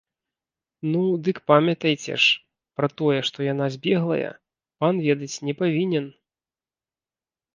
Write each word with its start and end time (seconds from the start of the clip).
Ну, 0.93 1.01
дык 1.27 1.37
памятайце 1.51 2.15
ж, 2.23 2.39
пра 2.79 2.89
тое, 3.01 3.19
што 3.29 3.37
яна 3.53 3.65
збеглая, 3.75 4.31
пан 4.85 4.95
ведаць 5.09 5.41
не 5.51 5.55
павінен! 5.63 6.05